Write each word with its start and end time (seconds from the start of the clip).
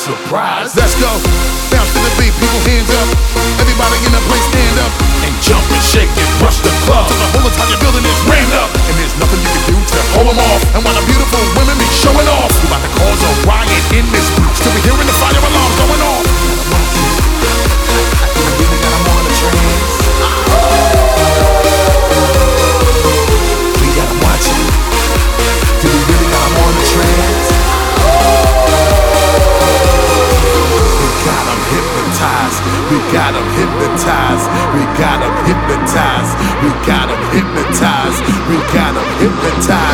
catch 0.00 0.08
him 0.08 0.16
by 0.16 0.70
surprise. 0.70 0.76
Let's 0.76 0.94
go. 0.96 1.10
Bounce 1.70 1.92
to 1.92 2.00
the 2.00 2.12
beat, 2.16 2.32
people 2.40 2.60
hands 2.64 2.90
up. 2.90 3.08
Everybody 3.60 3.96
in 4.06 4.12
the 4.12 4.22
place 4.28 4.44
stand 4.48 4.78
up. 4.80 4.92
And 5.24 5.34
jump 5.44 5.64
and 5.68 5.84
shake 5.84 6.08
and 6.08 6.30
rush 6.40 6.60
the 6.64 6.72
club. 6.88 7.08
So 7.08 7.14
the 7.16 7.28
whole 7.36 7.46
entire 7.48 7.78
building 7.80 8.04
is 8.04 8.20
rammed 8.24 8.54
up. 8.56 8.70
And 8.88 8.94
there's 8.96 9.16
nothing 9.20 9.40
you 9.40 9.50
can 9.50 9.64
do 9.68 9.76
to 9.76 9.98
Hold 10.16 10.28
'em 10.32 10.40
off. 10.40 10.62
And 10.74 10.80
while 10.84 10.96
the 10.96 11.04
beautiful 11.04 11.40
women 11.56 11.76
be 11.76 11.88
showing 11.92 12.28
off, 12.40 12.50
we 12.60 12.66
about 12.68 12.82
to 12.82 12.90
cause 12.96 13.20
a 13.20 13.32
riot 13.44 13.84
in 13.92 14.04
this 14.12 14.26
booth. 14.36 14.56
Still 14.56 14.72
we 14.72 14.80
hearing 14.80 15.06
the 15.06 15.16
fire 15.20 15.36
alarm 15.36 15.72
going 15.76 16.02
off. 16.02 16.49
Got 33.20 33.34
'em 33.34 33.48
hypnotized. 33.58 34.46
We 34.74 34.82
got 35.02 35.18
'em 35.26 35.34
hypnotized. 35.48 36.34
We 36.62 36.70
got 36.88 37.06
'em 37.12 37.22
hypnotized. 37.34 38.20
We 38.48 38.56
got 38.74 38.92
'em 38.96 39.08
hypnotized. 39.20 39.89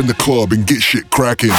In 0.00 0.06
the 0.06 0.14
club 0.14 0.52
and 0.52 0.66
get 0.66 0.80
shit 0.82 1.10
cracking. 1.10 1.50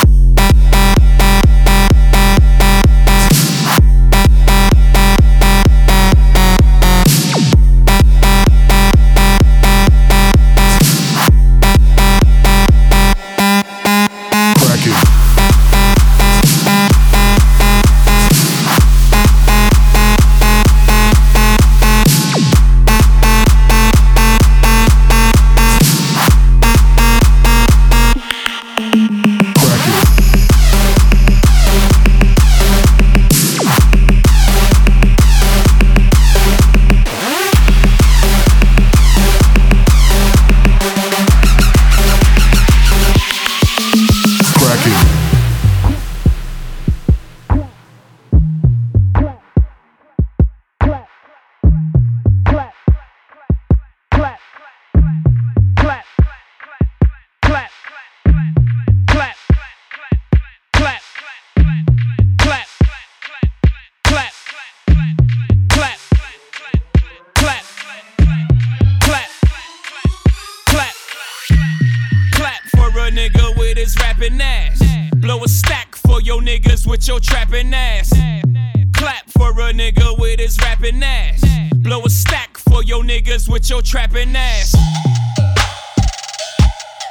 Your 83.82 83.86
trapping 83.86 84.36
ass. 84.36 84.74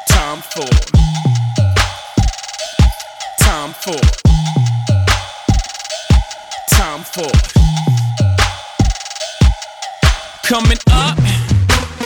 Tom 0.06 0.40
Ford. 0.40 0.70
Tom 3.40 3.72
Ford. 3.72 4.10
Tom 6.70 7.02
Ford. 7.02 7.42
Coming 10.44 10.78
up, 10.92 11.18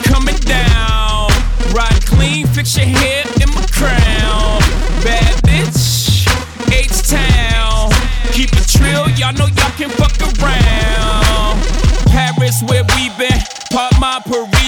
coming 0.03 0.37
down. 0.37 1.29
Ride 1.71 2.03
clean, 2.07 2.47
fix 2.47 2.75
your 2.75 2.87
hair 2.87 3.23
in 3.41 3.49
my 3.53 3.65
crown. 3.67 4.61
Bad 5.03 5.35
bitch, 5.43 6.25
H 6.73 7.07
Town. 7.07 7.91
Keep 8.31 8.49
it 8.53 8.67
trill, 8.67 9.09
y'all 9.11 9.31
know 9.33 9.45
y'all 9.45 9.64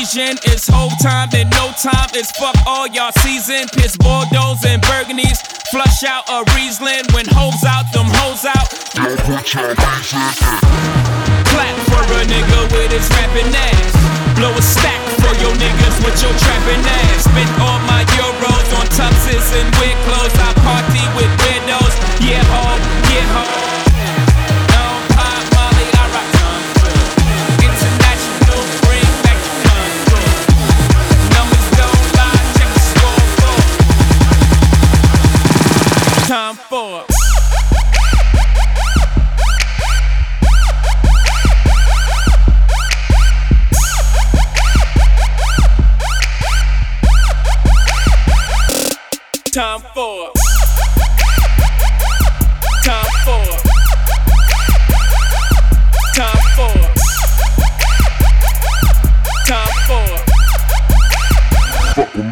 Parisian. 0.08 0.38
It's 0.44 0.68
whole 0.68 0.92
time, 1.02 1.28
then 1.32 1.50
no 1.52 1.72
time. 1.76 2.08
It's 2.14 2.32
fuck 2.32 2.56
all 2.66 2.88
y'all 2.88 3.12
season. 3.24 3.68
Piss 3.76 3.98
Bordeaux 3.98 4.56
and 4.66 4.82
Burgundies. 4.84 5.40
Flush 5.68 6.04
out 6.04 6.24
a 6.30 6.44
Riesling. 6.56 7.04
When 7.12 7.26
hoes 7.28 7.64
out, 7.68 7.92
them 7.92 8.08
hoes 8.24 8.46
out. 8.46 8.72
Clap 11.52 11.76
for 11.92 12.04
a 12.08 12.24
nigga 12.24 12.60
with 12.72 12.92
his 12.92 13.10
rapping 13.20 13.52
ass. 13.52 13.92
Blow 14.40 14.52
a 14.56 14.62
stack 14.62 15.02
for 15.20 15.34
your 15.44 15.54
niggas 15.60 15.98
with 16.00 16.16
your 16.24 16.32
trapping 16.40 16.84
ass. 16.88 17.28
Spend 17.28 17.52
all 17.60 17.80
my 17.84 18.04
euros 18.16 18.70
on 18.80 18.88
tuxes 18.96 19.52
and 19.60 19.68
weird 19.76 19.98
clothes. 20.08 20.36
I 20.40 20.54
party 20.64 21.04
with 21.20 21.32
weirdos. 21.44 21.96
Yeah, 22.24 22.44
ho, 22.48 22.64
yeah, 23.12 23.28
ho. 23.36 23.77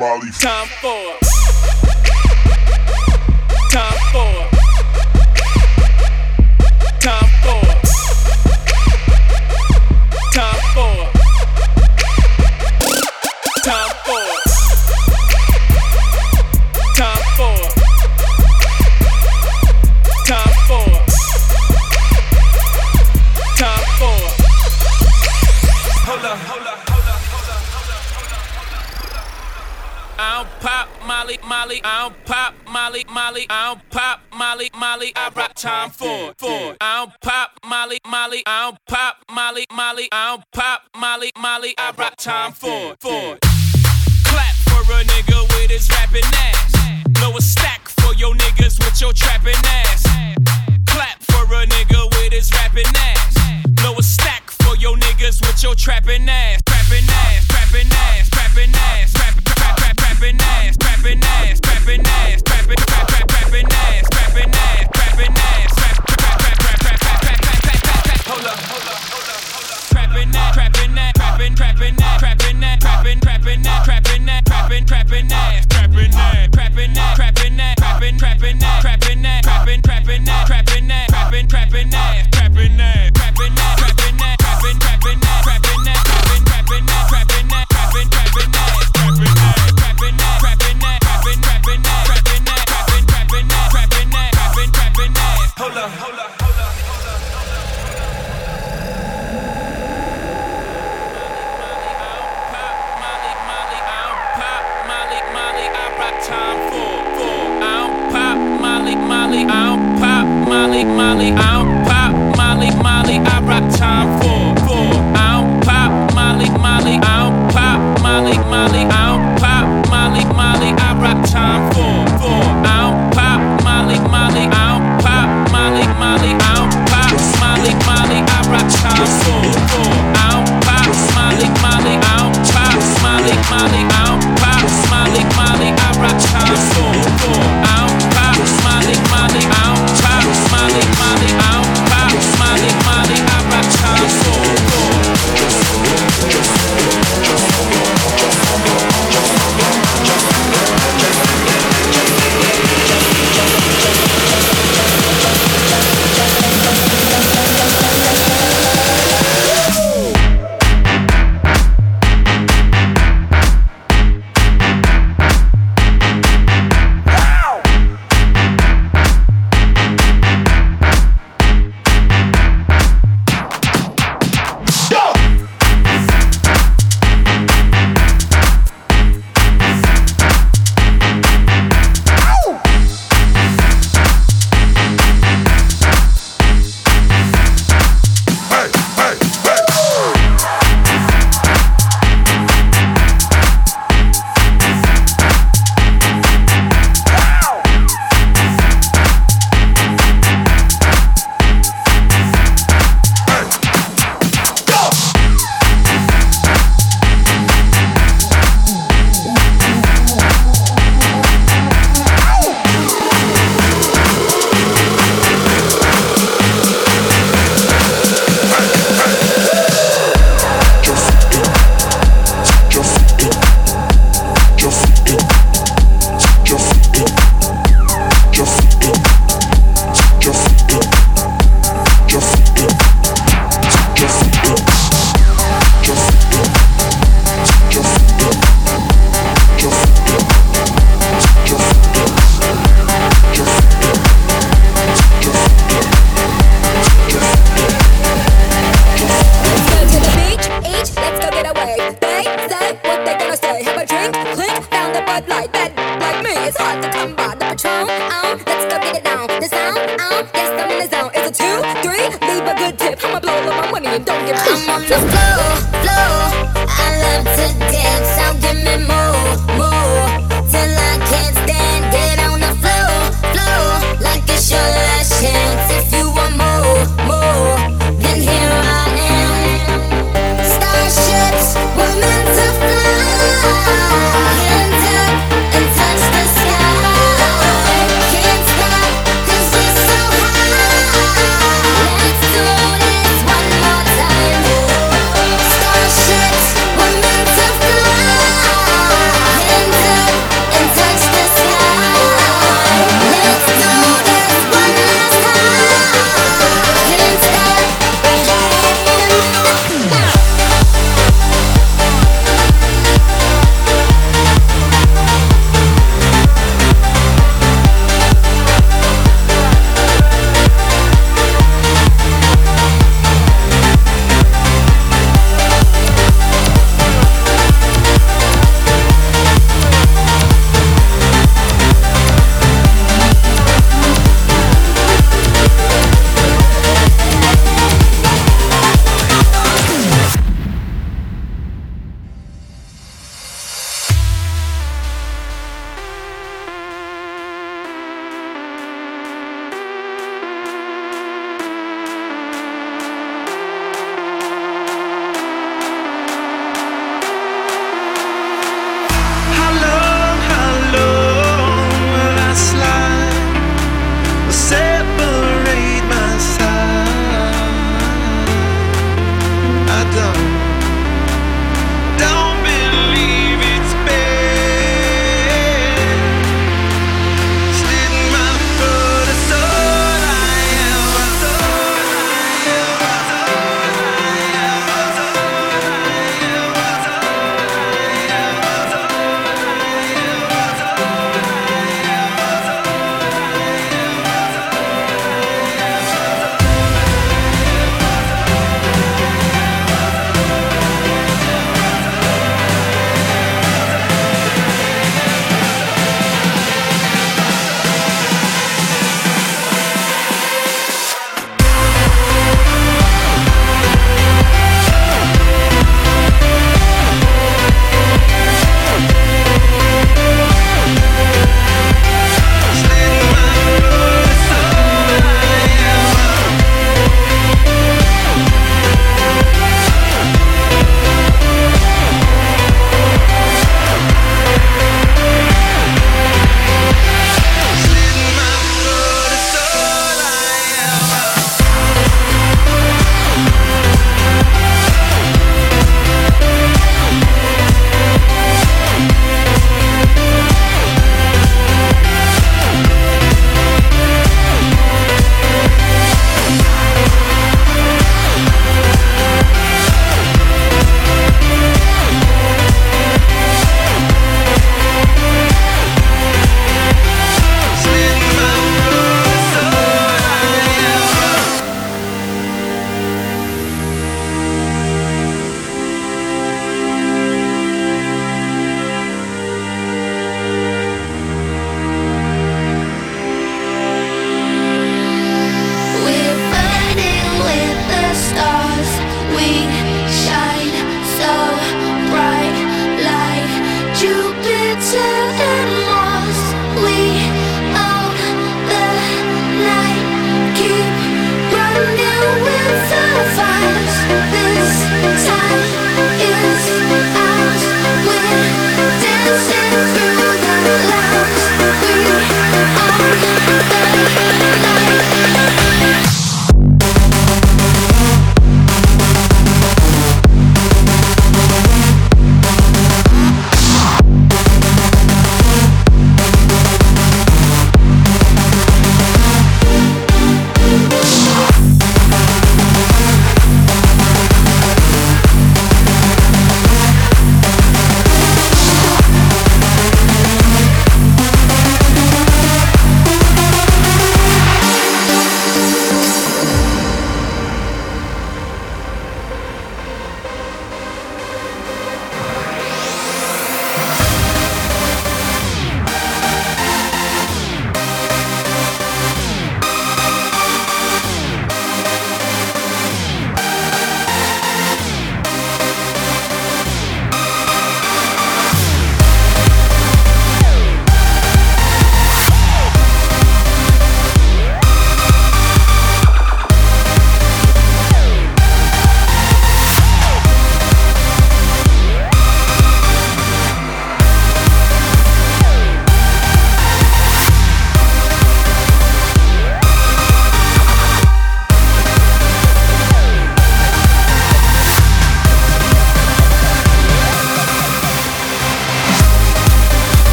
Molly. 0.00 0.30
Tom 0.40 0.66
Ford. 0.80 1.16
Tom 3.70 3.94
Ford. 4.12 4.49
Molly. 31.60 31.80
I 31.84 32.08
don't 32.08 32.24
pop 32.24 32.54
Molly, 32.72 33.04
Molly. 33.12 33.46
I 33.50 33.74
don't 33.74 33.90
pop 33.90 34.20
Molly, 34.34 34.70
Molly. 34.78 35.12
I 35.14 35.30
rock 35.36 35.52
Tom 35.54 35.90
Ford, 35.90 36.34
for. 36.38 36.74
I 36.80 37.04
don't 37.04 37.20
pop 37.20 37.50
Molly, 37.66 37.98
Molly. 38.08 38.42
I 38.46 38.70
don't 38.70 38.78
pop 38.88 39.16
Molly, 39.30 39.66
Molly. 39.70 40.08
I 40.10 40.30
don't 40.30 40.44
pop 40.52 40.82
Molly, 40.96 41.30
Molly. 41.38 41.74
I 41.76 41.92
rock 41.98 42.16
Tom 42.16 42.52
Ford, 42.52 42.96
for. 42.98 43.59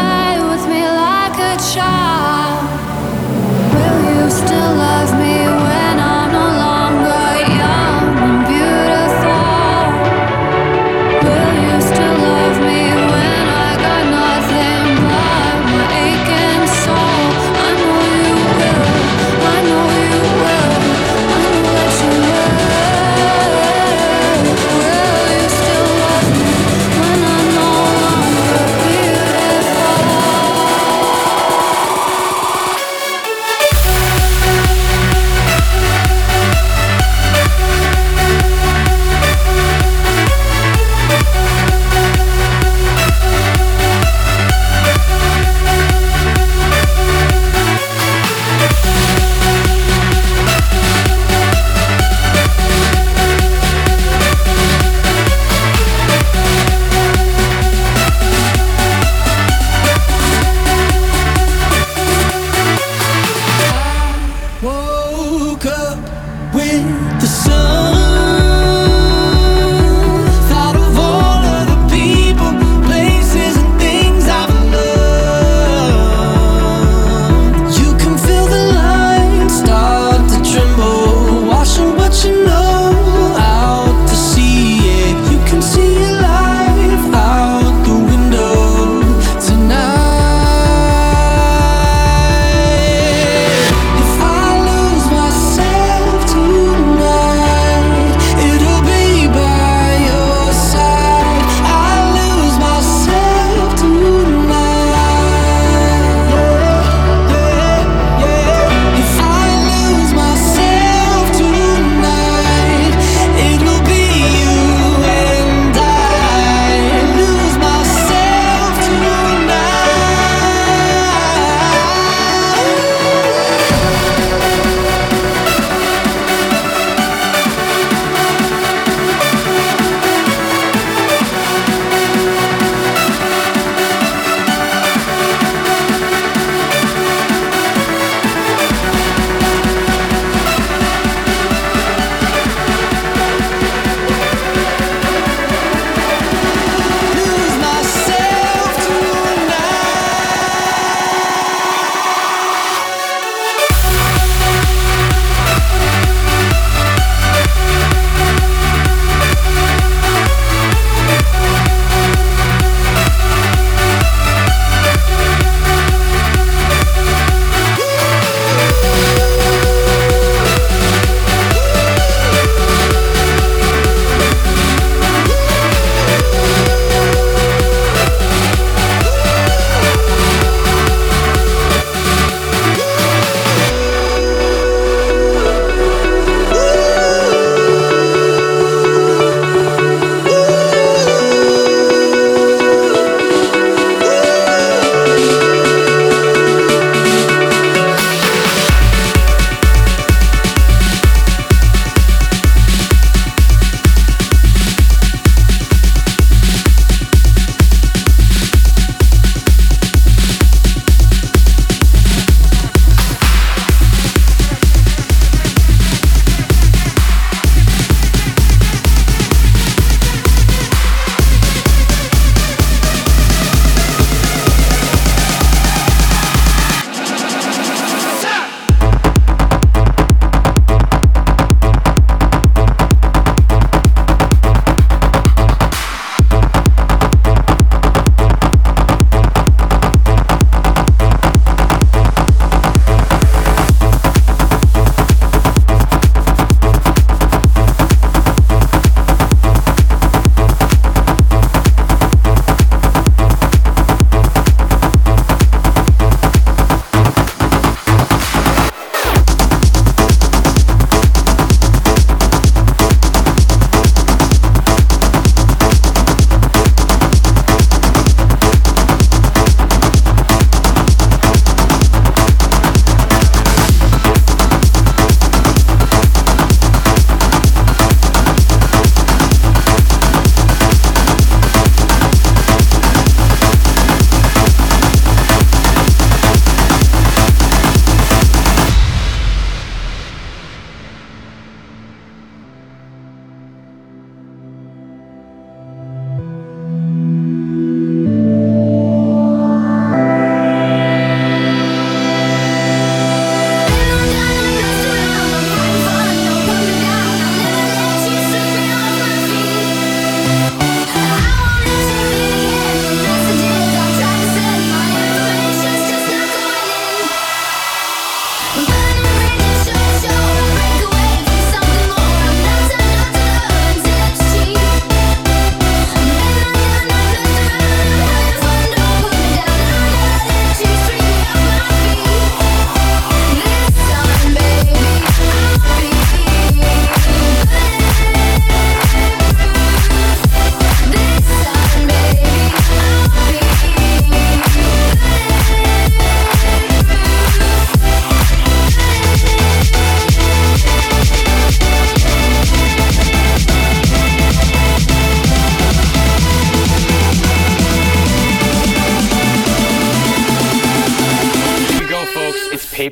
play 0.00 0.42
with 0.50 0.64
me 0.72 0.82
like 0.88 1.38
a 1.52 1.54
child? 1.72 2.62
Will 3.74 4.00
you 4.10 4.30
still 4.30 4.72
love 4.84 5.12
me? 5.20 5.43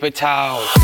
Paper 0.02 0.10
towel. 0.10 0.81